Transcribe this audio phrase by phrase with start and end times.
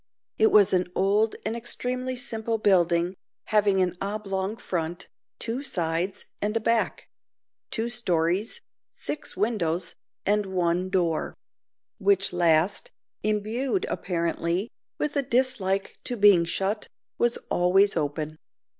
[0.39, 3.13] It was an old and extremely simple building,
[3.49, 7.07] having an oblong front, two sides, and a back;
[7.69, 9.93] two stories, six windows,
[10.25, 11.35] and one door;
[11.99, 12.89] which last,
[13.21, 16.87] imbued, apparently, with a dislike to being shut,
[17.19, 18.37] was always open.